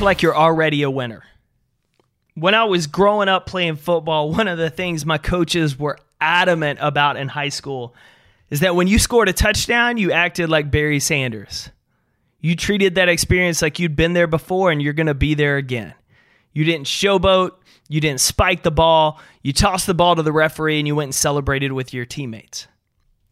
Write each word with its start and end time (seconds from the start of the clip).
Like 0.00 0.22
you're 0.22 0.36
already 0.36 0.82
a 0.82 0.90
winner. 0.90 1.24
When 2.34 2.54
I 2.54 2.64
was 2.64 2.86
growing 2.86 3.28
up 3.28 3.46
playing 3.46 3.76
football, 3.76 4.30
one 4.32 4.48
of 4.48 4.58
the 4.58 4.70
things 4.70 5.04
my 5.04 5.18
coaches 5.18 5.78
were 5.78 5.98
adamant 6.20 6.78
about 6.80 7.16
in 7.16 7.28
high 7.28 7.48
school 7.48 7.94
is 8.50 8.60
that 8.60 8.74
when 8.74 8.86
you 8.88 8.98
scored 8.98 9.28
a 9.28 9.32
touchdown, 9.32 9.98
you 9.98 10.12
acted 10.12 10.48
like 10.48 10.70
Barry 10.70 11.00
Sanders. 11.00 11.70
You 12.40 12.54
treated 12.54 12.94
that 12.94 13.08
experience 13.08 13.60
like 13.60 13.78
you'd 13.78 13.96
been 13.96 14.12
there 14.12 14.26
before 14.26 14.70
and 14.70 14.80
you're 14.80 14.92
going 14.92 15.08
to 15.08 15.14
be 15.14 15.34
there 15.34 15.56
again. 15.56 15.94
You 16.52 16.64
didn't 16.64 16.86
showboat, 16.86 17.52
you 17.88 18.00
didn't 18.00 18.20
spike 18.20 18.62
the 18.62 18.70
ball, 18.70 19.20
you 19.42 19.52
tossed 19.52 19.86
the 19.86 19.94
ball 19.94 20.16
to 20.16 20.22
the 20.22 20.32
referee 20.32 20.78
and 20.78 20.86
you 20.86 20.94
went 20.94 21.08
and 21.08 21.14
celebrated 21.14 21.72
with 21.72 21.92
your 21.92 22.06
teammates. 22.06 22.68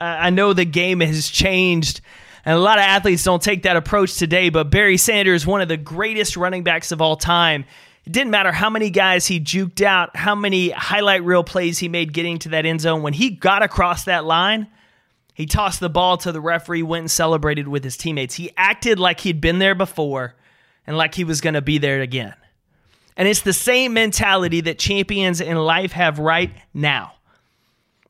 I 0.00 0.30
know 0.30 0.52
the 0.52 0.64
game 0.64 1.00
has 1.00 1.28
changed 1.28 2.00
and 2.44 2.56
a 2.56 2.60
lot 2.60 2.78
of 2.78 2.84
athletes 2.84 3.22
don't 3.22 3.42
take 3.42 3.64
that 3.64 3.76
approach 3.76 4.16
today, 4.16 4.48
but 4.48 4.70
Barry 4.70 4.96
Sanders, 4.96 5.46
one 5.46 5.60
of 5.60 5.68
the 5.68 5.76
greatest 5.76 6.36
running 6.36 6.62
backs 6.62 6.92
of 6.92 7.02
all 7.02 7.16
time, 7.16 7.64
it 8.04 8.12
didn't 8.12 8.30
matter 8.30 8.50
how 8.50 8.70
many 8.70 8.90
guys 8.90 9.26
he 9.26 9.40
juked 9.40 9.82
out, 9.82 10.16
how 10.16 10.34
many 10.34 10.70
highlight 10.70 11.22
reel 11.22 11.44
plays 11.44 11.78
he 11.78 11.88
made 11.88 12.12
getting 12.12 12.38
to 12.40 12.48
that 12.50 12.64
end 12.64 12.80
zone. 12.80 13.02
When 13.02 13.12
he 13.12 13.30
got 13.30 13.62
across 13.62 14.04
that 14.04 14.24
line, 14.24 14.68
he 15.34 15.46
tossed 15.46 15.80
the 15.80 15.90
ball 15.90 16.16
to 16.18 16.32
the 16.32 16.40
referee, 16.40 16.82
went 16.82 17.02
and 17.02 17.10
celebrated 17.10 17.68
with 17.68 17.84
his 17.84 17.96
teammates. 17.96 18.34
He 18.34 18.50
acted 18.56 18.98
like 18.98 19.20
he'd 19.20 19.40
been 19.40 19.58
there 19.58 19.74
before 19.74 20.34
and 20.86 20.96
like 20.96 21.14
he 21.14 21.24
was 21.24 21.40
going 21.40 21.54
to 21.54 21.62
be 21.62 21.78
there 21.78 22.00
again. 22.00 22.34
And 23.16 23.28
it's 23.28 23.42
the 23.42 23.52
same 23.52 23.92
mentality 23.92 24.62
that 24.62 24.78
champions 24.78 25.40
in 25.40 25.56
life 25.56 25.92
have 25.92 26.18
right 26.18 26.50
now. 26.72 27.14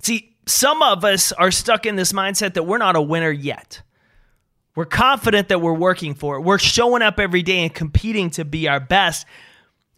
See, 0.02 0.36
some 0.46 0.82
of 0.82 1.04
us 1.04 1.32
are 1.32 1.50
stuck 1.50 1.84
in 1.84 1.96
this 1.96 2.12
mindset 2.12 2.54
that 2.54 2.62
we're 2.62 2.78
not 2.78 2.96
a 2.96 3.02
winner 3.02 3.30
yet. 3.30 3.82
We're 4.74 4.84
confident 4.84 5.48
that 5.48 5.60
we're 5.60 5.74
working 5.74 6.14
for 6.14 6.36
it. 6.36 6.42
We're 6.42 6.58
showing 6.58 7.02
up 7.02 7.18
every 7.18 7.42
day 7.42 7.58
and 7.62 7.74
competing 7.74 8.30
to 8.30 8.44
be 8.44 8.68
our 8.68 8.80
best, 8.80 9.26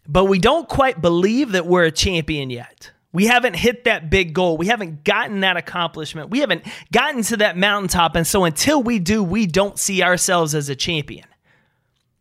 but 0.07 0.25
we 0.25 0.39
don't 0.39 0.67
quite 0.67 1.01
believe 1.01 1.51
that 1.51 1.65
we're 1.65 1.85
a 1.85 1.91
champion 1.91 2.49
yet. 2.49 2.91
We 3.11 3.27
haven't 3.27 3.55
hit 3.55 3.83
that 3.83 4.09
big 4.09 4.33
goal. 4.33 4.57
We 4.57 4.65
haven't 4.67 5.03
gotten 5.03 5.41
that 5.41 5.55
accomplishment. 5.55 6.31
We 6.31 6.39
haven't 6.39 6.65
gotten 6.91 7.21
to 7.23 7.37
that 7.37 7.55
mountaintop. 7.55 8.15
And 8.15 8.25
so 8.25 8.43
until 8.43 8.81
we 8.81 8.97
do, 8.97 9.23
we 9.23 9.45
don't 9.45 9.77
see 9.77 10.01
ourselves 10.01 10.55
as 10.55 10.67
a 10.67 10.75
champion. 10.75 11.27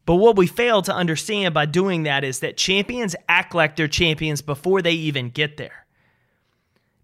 But 0.04 0.16
what 0.16 0.36
we 0.36 0.46
fail 0.46 0.82
to 0.82 0.94
understand 0.94 1.54
by 1.54 1.64
doing 1.64 2.02
that 2.02 2.24
is 2.24 2.40
that 2.40 2.58
champions 2.58 3.16
act 3.26 3.54
like 3.54 3.76
they're 3.76 3.88
champions 3.88 4.42
before 4.42 4.82
they 4.82 4.92
even 4.92 5.30
get 5.30 5.56
there. 5.56 5.86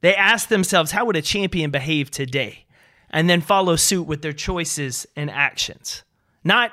They 0.02 0.14
ask 0.14 0.48
themselves, 0.48 0.90
how 0.90 1.06
would 1.06 1.16
a 1.16 1.22
champion 1.22 1.70
behave 1.70 2.10
today? 2.10 2.66
And 3.10 3.28
then 3.28 3.40
follow 3.40 3.76
suit 3.76 4.02
with 4.04 4.22
their 4.22 4.32
choices 4.32 5.06
and 5.16 5.30
actions. 5.30 6.02
Not, 6.44 6.72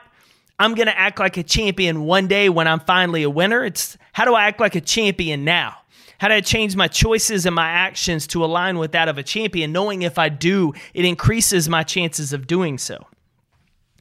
I'm 0.59 0.75
going 0.75 0.87
to 0.87 0.97
act 0.97 1.19
like 1.19 1.37
a 1.37 1.43
champion 1.43 2.03
one 2.05 2.27
day 2.27 2.49
when 2.49 2.67
I'm 2.67 2.79
finally 2.79 3.23
a 3.23 3.29
winner. 3.29 3.63
It's, 3.63 3.97
how 4.13 4.25
do 4.25 4.33
I 4.33 4.47
act 4.47 4.59
like 4.59 4.75
a 4.75 4.81
champion 4.81 5.45
now? 5.45 5.77
How 6.17 6.29
do 6.29 6.33
I 6.33 6.41
change 6.41 6.75
my 6.75 6.87
choices 6.87 7.45
and 7.45 7.55
my 7.55 7.67
actions 7.67 8.27
to 8.27 8.43
align 8.43 8.77
with 8.77 8.93
that 8.93 9.09
of 9.09 9.17
a 9.17 9.23
champion, 9.23 9.71
knowing 9.71 10.01
if 10.01 10.17
I 10.17 10.29
do, 10.29 10.73
it 10.93 11.05
increases 11.05 11.67
my 11.67 11.83
chances 11.83 12.31
of 12.31 12.47
doing 12.47 12.77
so? 12.77 13.05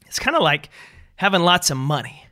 It's 0.07 0.19
kind 0.19 0.37
of 0.37 0.43
like 0.43 0.69
having 1.17 1.41
lots 1.41 1.69
of 1.69 1.77
money. 1.77 2.25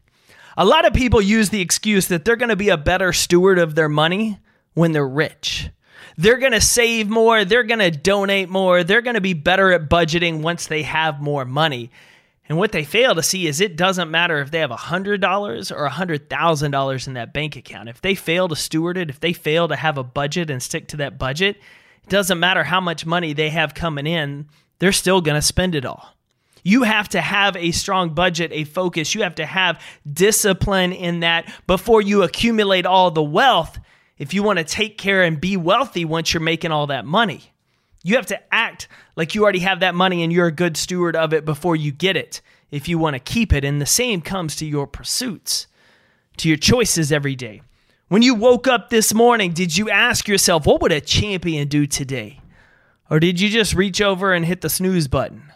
A 0.56 0.66
lot 0.66 0.86
of 0.86 0.94
people 0.94 1.22
use 1.22 1.50
the 1.50 1.62
excuse 1.62 2.08
that 2.08 2.26
they're 2.26 2.36
going 2.36 2.50
to 2.50 2.56
be 2.56 2.70
a 2.70 2.78
better 2.78 3.12
steward 3.12 3.60
of 3.60 3.76
their 3.76 3.90
money 3.90 4.40
when 4.74 4.92
they're 4.92 5.08
rich. 5.08 5.70
They're 6.18 6.38
going 6.38 6.52
to 6.52 6.62
save 6.62 7.10
more, 7.10 7.46
they're 7.46 7.64
going 7.64 7.80
to 7.80 7.92
donate 7.92 8.50
more, 8.50 8.84
they're 8.84 9.02
going 9.02 9.16
to 9.16 9.22
be 9.22 9.34
better 9.34 9.72
at 9.72 9.90
budgeting 9.90 10.42
once 10.42 10.68
they 10.68 10.84
have 10.84 11.22
more 11.22 11.46
money. 11.46 11.92
And 12.50 12.58
what 12.58 12.74
they 12.74 12.84
fail 12.84 13.16
to 13.16 13.24
see 13.24 13.48
is 13.48 13.62
it 13.62 13.78
doesn't 13.78 14.12
matter 14.12 14.40
if 14.40 14.52
they 14.52 14.60
have 14.60 14.70
$100 14.70 15.72
or 15.72 15.90
$100,000 15.90 17.08
in 17.08 17.14
that 17.14 17.34
bank 17.34 17.56
account. 17.56 17.90
If 17.90 18.02
they 18.02 18.16
fail 18.16 18.50
to 18.50 18.56
steward 18.56 18.98
it, 18.98 19.10
if 19.10 19.20
they 19.20 19.34
fail 19.34 19.68
to 19.70 19.76
have 19.76 19.98
a 19.98 20.04
budget 20.04 20.50
and 20.50 20.62
stick 20.62 20.88
to 20.90 20.98
that 20.98 21.18
budget, 21.18 21.56
it 22.04 22.10
doesn't 22.10 22.40
matter 22.40 22.66
how 22.66 22.82
much 22.82 23.06
money 23.06 23.32
they 23.34 23.50
have 23.50 23.74
coming 23.74 24.06
in, 24.06 24.50
they're 24.80 24.92
still 24.92 25.22
going 25.22 25.36
to 25.36 25.42
spend 25.42 25.74
it 25.74 25.86
all. 25.86 26.14
You 26.64 26.84
have 26.84 27.10
to 27.10 27.22
have 27.22 27.56
a 27.58 27.72
strong 27.72 28.14
budget, 28.14 28.52
a 28.54 28.64
focus. 28.64 29.14
You 29.14 29.24
have 29.24 29.36
to 29.36 29.46
have 29.46 29.82
discipline 30.12 30.94
in 30.94 31.22
that 31.22 31.52
before 31.68 32.02
you 32.02 32.24
accumulate 32.24 32.86
all 32.86 33.12
the 33.12 33.24
wealth 33.24 33.80
if 34.18 34.34
you 34.34 34.44
want 34.44 34.60
to 34.60 34.66
take 34.66 34.98
care 34.98 35.24
and 35.24 35.42
be 35.42 35.58
wealthy 35.58 36.06
once 36.06 36.34
you're 36.34 36.42
making 36.42 36.72
all 36.72 36.88
that 36.88 37.06
money. 37.06 37.54
You 38.04 38.16
have 38.16 38.26
to 38.28 38.54
act 38.54 38.88
like 39.16 39.34
you 39.34 39.44
already 39.44 39.60
have 39.60 39.80
that 39.80 39.96
money 39.96 40.24
and 40.24 40.32
you're 40.32 40.48
a 40.48 40.52
good 40.52 40.76
steward 40.76 41.16
of 41.16 41.34
it 41.34 41.46
before 41.46 41.76
you 41.76 41.92
get 41.92 42.18
it 42.18 42.42
if 42.70 42.88
you 42.88 42.98
want 42.98 43.16
to 43.16 43.20
keep 43.20 43.54
it. 43.54 43.64
And 43.64 43.82
the 43.82 43.86
same 43.86 44.22
comes 44.22 44.56
to 44.58 44.66
your 44.66 44.88
pursuits, 44.88 45.68
to 46.38 46.50
your 46.50 46.58
choices 46.58 47.12
every 47.12 47.36
day. 47.36 47.62
When 48.10 48.22
you 48.22 48.36
woke 48.36 48.68
up 48.68 48.90
this 48.90 49.14
morning, 49.14 49.54
did 49.54 49.78
you 49.78 49.90
ask 49.90 50.28
yourself, 50.28 50.66
what 50.66 50.82
would 50.82 50.92
a 50.92 51.02
champion 51.02 51.68
do 51.68 51.88
today? 51.88 52.42
Or 53.10 53.20
did 53.20 53.40
you 53.40 53.50
just 53.50 53.74
reach 53.74 54.02
over 54.02 54.34
and 54.34 54.46
hit 54.46 54.62
the 54.62 54.70
snooze 54.70 55.08
button? 55.08 55.52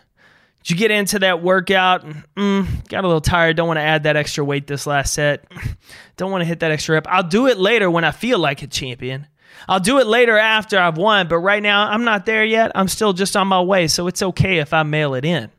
Did 0.67 0.73
you 0.73 0.79
get 0.79 0.91
into 0.91 1.19
that 1.19 1.41
workout? 1.41 2.05
Mm, 2.35 2.89
got 2.89 3.05
a 3.05 3.07
little 3.07 3.21
tired. 3.21 3.55
Don't 3.55 3.69
want 3.69 3.77
to 3.77 3.83
add 3.83 4.03
that 4.03 4.17
extra 4.17 4.43
weight 4.43 4.67
this 4.67 4.85
last 4.85 5.13
set. 5.13 5.49
Don't 6.17 6.29
want 6.29 6.41
to 6.41 6.45
hit 6.45 6.59
that 6.59 6.71
extra 6.71 6.95
rep. 6.95 7.07
I'll 7.07 7.23
do 7.23 7.47
it 7.47 7.57
later 7.57 7.89
when 7.89 8.03
I 8.03 8.11
feel 8.11 8.37
like 8.37 8.61
a 8.61 8.67
champion. 8.67 9.27
I'll 9.69 9.79
do 9.79 9.99
it 9.99 10.07
later 10.07 10.37
after 10.37 10.77
I've 10.77 10.97
won, 10.97 11.29
but 11.29 11.37
right 11.37 11.63
now 11.63 11.89
I'm 11.89 12.03
not 12.03 12.25
there 12.25 12.43
yet. 12.43 12.73
I'm 12.75 12.89
still 12.89 13.13
just 13.13 13.37
on 13.37 13.47
my 13.47 13.61
way, 13.61 13.87
so 13.87 14.07
it's 14.07 14.21
okay 14.21 14.57
if 14.57 14.73
I 14.73 14.83
mail 14.83 15.13
it 15.13 15.23
in. 15.23 15.51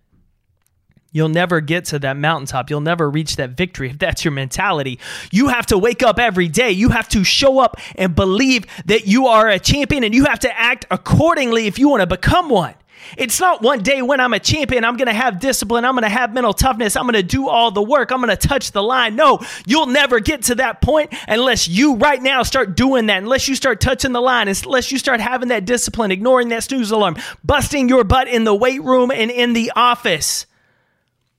You'll 1.11 1.31
never 1.31 1.63
get 1.63 1.87
to 1.87 1.99
that 2.01 2.19
mountaintop. 2.19 2.69
You'll 2.69 2.83
never 2.83 3.09
reach 3.09 3.37
that 3.37 3.53
victory 3.53 3.89
if 3.89 3.99
that's 3.99 4.27
your 4.27 4.33
mentality. 4.33 4.99
You 5.33 5.49
have 5.49 5.65
to 5.67 5.79
wake 5.79 6.03
up 6.03 6.19
every 6.19 6.49
day. 6.49 6.73
You 6.73 6.91
have 6.91 7.09
to 7.09 7.25
show 7.25 7.61
up 7.61 7.81
and 7.97 8.15
believe 8.15 8.67
that 8.85 9.07
you 9.07 9.29
are 9.29 9.49
a 9.49 9.59
champion 9.59 10.05
and 10.05 10.15
you 10.15 10.27
have 10.27 10.41
to 10.41 10.61
act 10.61 10.85
accordingly 10.91 11.67
if 11.67 11.79
you 11.79 11.89
want 11.89 12.03
to 12.03 12.07
become 12.07 12.51
one. 12.51 12.75
It's 13.16 13.41
not 13.41 13.62
one 13.62 13.82
day 13.82 14.03
when 14.03 14.20
I'm 14.20 14.34
a 14.34 14.41
champion, 14.41 14.84
I'm 14.84 14.97
going 14.97 15.06
to 15.09 15.12
have 15.12 15.41
discipline, 15.41 15.84
I'm 15.84 15.94
going 15.94 16.03
to 16.03 16.09
have 16.09 16.34
mental 16.34 16.53
toughness, 16.53 16.97
I'm 16.97 17.04
going 17.04 17.14
to 17.14 17.22
do 17.22 17.48
all 17.48 17.70
the 17.70 17.82
work, 17.82 18.10
I'm 18.10 18.20
going 18.20 18.36
to 18.36 18.48
touch 18.48 18.72
the 18.72 18.82
line. 18.82 19.16
No, 19.16 19.41
you'll 19.66 19.86
never 19.86 20.20
get 20.20 20.42
to 20.44 20.56
that 20.56 20.81
point 20.81 21.12
unless 21.26 21.69
you 21.69 21.97
right 21.97 22.20
now 22.20 22.42
start 22.42 22.76
doing 22.76 23.06
that, 23.06 23.22
unless 23.22 23.48
you 23.48 23.54
start 23.54 23.81
touching 23.81 24.12
the 24.12 24.20
line, 24.20 24.48
unless 24.48 24.92
you 24.92 24.98
start 24.98 25.20
having 25.20 25.48
that 25.48 25.64
discipline, 25.64 26.10
ignoring 26.10 26.48
that 26.48 26.64
snooze 26.64 26.91
alarm, 26.91 27.16
busting 27.44 27.88
your 27.88 28.04
butt 28.04 28.28
in 28.28 28.44
the 28.44 28.54
weight 28.54 28.82
room 28.82 29.10
and 29.10 29.30
in 29.30 29.53
the 29.53 29.72
office. 29.75 30.47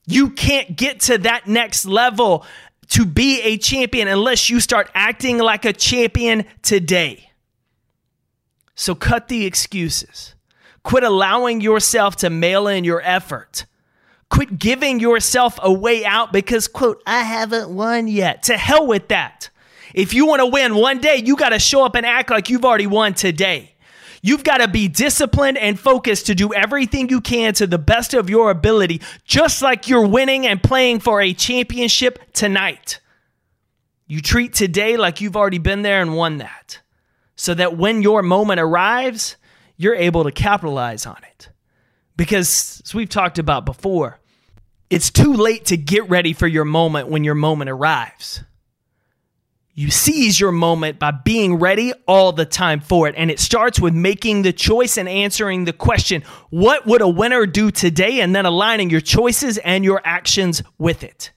You 0.06 0.30
can't 0.30 0.76
get 0.76 1.00
to 1.00 1.18
that 1.18 1.46
next 1.46 1.84
level 1.84 2.44
to 2.88 3.06
be 3.06 3.40
a 3.42 3.56
champion 3.56 4.08
unless 4.08 4.50
you 4.50 4.60
start 4.60 4.90
acting 4.94 5.38
like 5.38 5.64
a 5.64 5.72
champion 5.72 6.44
today. 6.62 7.30
So 8.74 8.94
cut 8.94 9.28
the 9.28 9.46
excuses. 9.46 10.34
Quit 10.82 11.04
allowing 11.04 11.60
yourself 11.60 12.16
to 12.16 12.30
mail 12.30 12.66
in 12.66 12.84
your 12.84 13.02
effort. 13.02 13.66
Quit 14.30 14.58
giving 14.58 15.00
yourself 15.00 15.58
a 15.62 15.72
way 15.72 16.04
out 16.04 16.32
because, 16.32 16.68
quote, 16.68 17.02
I 17.06 17.22
haven't 17.22 17.68
won 17.68 18.06
yet. 18.08 18.44
To 18.44 18.56
hell 18.56 18.86
with 18.86 19.08
that. 19.08 19.50
If 19.92 20.14
you 20.14 20.26
want 20.26 20.40
to 20.40 20.46
win 20.46 20.74
one 20.76 21.00
day, 21.00 21.16
you 21.16 21.36
got 21.36 21.48
to 21.48 21.58
show 21.58 21.84
up 21.84 21.96
and 21.96 22.06
act 22.06 22.30
like 22.30 22.48
you've 22.48 22.64
already 22.64 22.86
won 22.86 23.14
today. 23.14 23.74
You've 24.22 24.44
got 24.44 24.58
to 24.58 24.68
be 24.68 24.86
disciplined 24.86 25.58
and 25.58 25.80
focused 25.80 26.26
to 26.26 26.34
do 26.34 26.52
everything 26.52 27.08
you 27.08 27.20
can 27.20 27.54
to 27.54 27.66
the 27.66 27.78
best 27.78 28.14
of 28.14 28.30
your 28.30 28.50
ability, 28.50 29.00
just 29.24 29.62
like 29.62 29.88
you're 29.88 30.06
winning 30.06 30.46
and 30.46 30.62
playing 30.62 31.00
for 31.00 31.20
a 31.20 31.32
championship 31.32 32.32
tonight. 32.32 33.00
You 34.06 34.20
treat 34.20 34.52
today 34.52 34.96
like 34.96 35.20
you've 35.20 35.36
already 35.36 35.58
been 35.58 35.82
there 35.82 36.02
and 36.02 36.16
won 36.16 36.38
that, 36.38 36.80
so 37.34 37.54
that 37.54 37.78
when 37.78 38.02
your 38.02 38.22
moment 38.22 38.60
arrives, 38.60 39.36
you're 39.80 39.94
able 39.94 40.24
to 40.24 40.30
capitalize 40.30 41.06
on 41.06 41.16
it. 41.30 41.48
Because, 42.14 42.82
as 42.84 42.94
we've 42.94 43.08
talked 43.08 43.38
about 43.38 43.64
before, 43.64 44.20
it's 44.90 45.10
too 45.10 45.32
late 45.32 45.64
to 45.66 45.78
get 45.78 46.06
ready 46.10 46.34
for 46.34 46.46
your 46.46 46.66
moment 46.66 47.08
when 47.08 47.24
your 47.24 47.34
moment 47.34 47.70
arrives. 47.70 48.44
You 49.72 49.90
seize 49.90 50.38
your 50.38 50.52
moment 50.52 50.98
by 50.98 51.12
being 51.12 51.54
ready 51.54 51.94
all 52.06 52.32
the 52.32 52.44
time 52.44 52.80
for 52.80 53.08
it. 53.08 53.14
And 53.16 53.30
it 53.30 53.40
starts 53.40 53.80
with 53.80 53.94
making 53.94 54.42
the 54.42 54.52
choice 54.52 54.98
and 54.98 55.08
answering 55.08 55.64
the 55.64 55.72
question 55.72 56.24
what 56.50 56.86
would 56.86 57.00
a 57.00 57.08
winner 57.08 57.46
do 57.46 57.70
today? 57.70 58.20
And 58.20 58.36
then 58.36 58.44
aligning 58.44 58.90
your 58.90 59.00
choices 59.00 59.56
and 59.56 59.82
your 59.82 60.02
actions 60.04 60.62
with 60.76 61.02
it. 61.02 61.32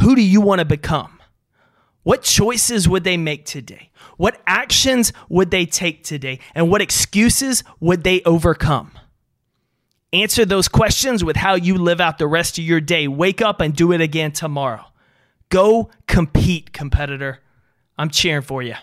Who 0.00 0.16
do 0.16 0.22
you 0.22 0.40
want 0.40 0.58
to 0.58 0.64
become? 0.64 1.15
What 2.06 2.22
choices 2.22 2.88
would 2.88 3.02
they 3.02 3.16
make 3.16 3.46
today? 3.46 3.90
What 4.16 4.40
actions 4.46 5.12
would 5.28 5.50
they 5.50 5.66
take 5.66 6.04
today? 6.04 6.38
And 6.54 6.70
what 6.70 6.80
excuses 6.80 7.64
would 7.80 8.04
they 8.04 8.22
overcome? 8.22 8.92
Answer 10.12 10.44
those 10.44 10.68
questions 10.68 11.24
with 11.24 11.34
how 11.34 11.56
you 11.56 11.74
live 11.74 12.00
out 12.00 12.18
the 12.18 12.28
rest 12.28 12.58
of 12.58 12.64
your 12.64 12.80
day. 12.80 13.08
Wake 13.08 13.42
up 13.42 13.60
and 13.60 13.74
do 13.74 13.90
it 13.90 14.00
again 14.00 14.30
tomorrow. 14.30 14.84
Go 15.48 15.90
compete, 16.06 16.72
competitor. 16.72 17.40
I'm 17.98 18.10
cheering 18.10 18.42
for 18.42 18.62
you. 18.62 18.76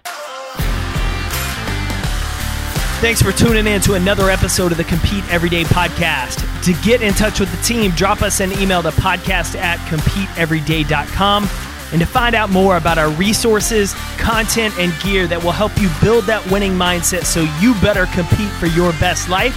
Thanks 2.99 3.21
for 3.21 3.31
tuning 3.31 3.67
in 3.67 3.79
to 3.83 3.93
another 3.93 4.29
episode 4.29 4.73
of 4.73 4.77
the 4.77 4.83
Compete 4.83 5.23
Everyday 5.31 5.63
podcast. 5.63 6.43
To 6.65 6.73
get 6.85 7.01
in 7.01 7.13
touch 7.13 7.39
with 7.39 7.55
the 7.55 7.63
team, 7.63 7.91
drop 7.91 8.21
us 8.21 8.41
an 8.41 8.51
email 8.59 8.83
to 8.83 8.91
podcast 8.91 9.55
at 9.55 9.79
competeeveryday.com. 9.87 11.72
And 11.94 12.01
to 12.01 12.06
find 12.06 12.36
out 12.36 12.50
more 12.50 12.75
about 12.75 12.98
our 12.98 13.10
resources, 13.12 13.94
content, 14.18 14.78
and 14.78 14.92
gear 15.01 15.28
that 15.28 15.42
will 15.42 15.51
help 15.51 15.80
you 15.80 15.90
build 16.01 16.25
that 16.25 16.45
winning 16.51 16.74
mindset 16.74 17.24
so 17.24 17.48
you 17.62 17.74
better 17.81 18.07
compete 18.07 18.51
for 18.60 18.66
your 18.68 18.92
best 18.94 19.30
life, 19.30 19.56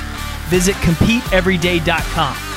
visit 0.49 0.77
CompeteEveryday.com. 0.77 2.56